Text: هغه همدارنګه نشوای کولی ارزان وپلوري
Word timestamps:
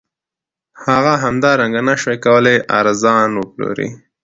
هغه 0.85 1.13
همدارنګه 1.23 1.81
نشوای 1.87 2.17
کولی 2.25 2.55
ارزان 2.79 3.29
وپلوري 3.35 3.89